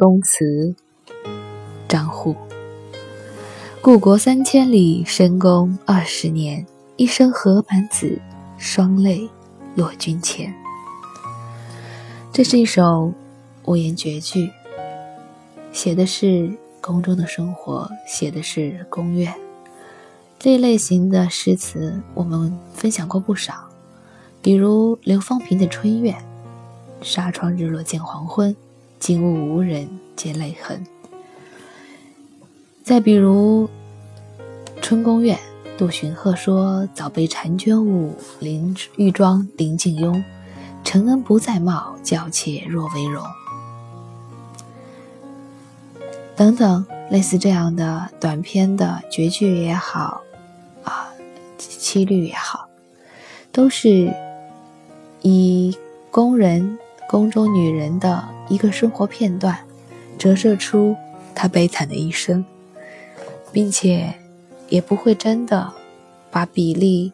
[0.00, 0.74] 宫词，
[1.86, 2.34] 张祜。
[3.82, 6.64] 故国三千里，深宫二十年。
[6.96, 8.18] 一生何满子，
[8.56, 9.28] 双泪
[9.74, 10.54] 落君前。
[12.32, 13.12] 这是一首
[13.66, 14.50] 五言绝句，
[15.70, 19.34] 写的是宫中的生活，写的是宫苑。
[20.38, 23.68] 这一类型的诗词，我们分享过不少，
[24.40, 26.14] 比如刘方平的《春怨》
[27.04, 28.56] ：“纱窗日落见黄昏，
[29.00, 30.86] 金屋无人见泪痕。”
[32.84, 33.68] 再比如
[34.80, 35.36] 《春宫怨》。
[35.78, 40.22] 杜荀鹤说：“早被婵娟误，林玉妆临镜慵。
[40.84, 43.24] 承恩不再貌，娇怯若为容。”
[46.36, 50.20] 等等，类似这样的短篇的绝句也好，
[50.84, 51.08] 啊，
[51.56, 52.68] 七律也好，
[53.50, 54.12] 都是
[55.22, 55.74] 以
[56.10, 59.58] 宫人、宫中女人的一个生活片段，
[60.18, 60.94] 折射出
[61.34, 62.44] 他悲惨的一生，
[63.50, 64.12] 并且。
[64.70, 65.68] 也不会真的
[66.30, 67.12] 把比例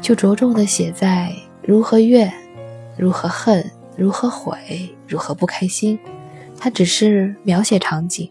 [0.00, 2.32] 就着重的写在如何怨、
[2.96, 5.98] 如何恨、如何悔、如何不开心，
[6.56, 8.30] 他只是描写场景。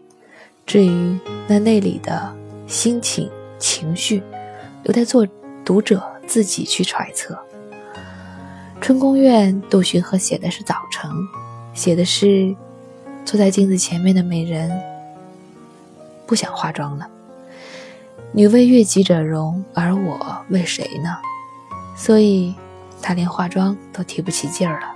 [0.64, 2.34] 至于那内里的
[2.66, 4.22] 心情、情绪，
[4.82, 5.28] 留待作
[5.62, 7.34] 读者自己去揣测。
[8.80, 11.10] 《春宫院》杜荀鹤写的是早晨，
[11.74, 12.54] 写的是
[13.24, 14.70] 坐在镜子前面的美人
[16.26, 17.08] 不想化妆了。
[18.32, 21.16] 女为悦己者容，而我为谁呢？
[21.96, 22.54] 所以，
[23.02, 24.86] 她连化妆都提不起劲儿了。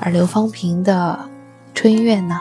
[0.00, 1.18] 而刘方平的
[1.74, 2.40] 《春怨》呢？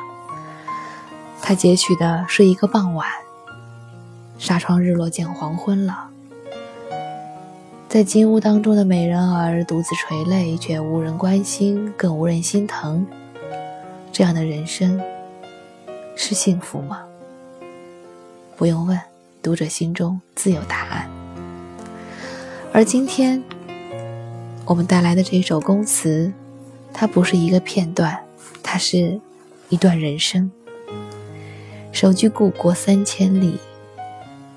[1.41, 3.07] 他截取的是一个傍晚，
[4.39, 6.07] 纱窗日落见黄昏了，
[7.87, 13.05] 在金屋当中的美人儿独自垂泪，却无人关心，更无人心疼。
[14.17, 15.03] 这样的人生
[16.15, 17.03] 是幸福吗？
[18.55, 18.97] 不用问。
[19.43, 21.09] 读者心中自有答案。
[22.71, 23.43] 而今天
[24.63, 26.31] 我们带来的这首宫词，
[26.93, 28.17] 它不是一个片段，
[28.63, 29.19] 它是
[29.67, 30.49] 一段人生。
[31.91, 33.59] 首句“故国三千里”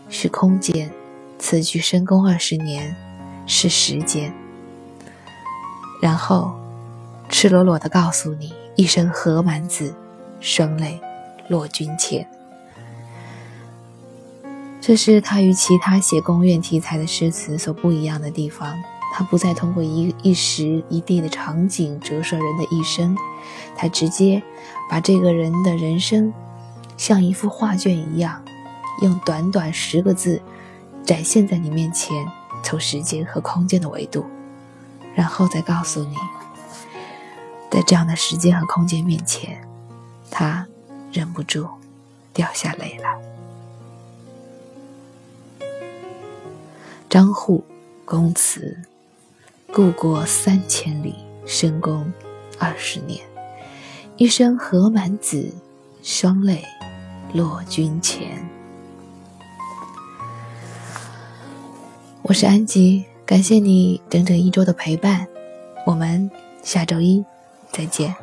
[0.09, 0.89] 是空间，
[1.37, 2.95] 此句“深宫二十年”
[3.45, 4.33] 是时间。
[6.01, 6.53] 然后
[7.29, 9.93] 赤裸裸的告诉你：“一生何满子，
[10.39, 11.01] 双泪
[11.49, 12.25] 落君前。”
[14.81, 18.73] 这是他与其他写宫苑题材的诗词所不一样的地方。
[19.13, 23.17] 他不再通过一一时一地的场景折射人的一生，
[23.75, 24.41] 他直接
[24.89, 26.33] 把这个人的人生
[26.97, 28.41] 像一幅画卷一样，
[29.03, 30.41] 用短短十个字
[31.05, 32.15] 展现在你面前，
[32.63, 34.25] 从时间和空间的维度，
[35.17, 36.15] 然后再告诉你，
[37.71, 39.61] 在这样的时间和空间面前，
[40.31, 40.67] 他
[41.13, 41.67] 忍不住
[42.33, 43.19] 掉下泪来。
[47.09, 47.63] 张祜，
[48.05, 48.77] 宫词：
[49.73, 51.15] 故国三千里，
[51.47, 52.13] 深宫
[52.59, 53.25] 二十年。
[54.17, 55.53] 一生何满子，
[56.03, 56.65] 双泪
[57.33, 58.45] 落君前。
[62.23, 65.27] 我是安吉，感谢你整整一周的陪伴，
[65.87, 66.31] 我们
[66.63, 67.25] 下周一
[67.73, 68.15] 再见。